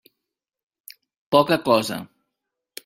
[1.35, 1.99] Poca cosa.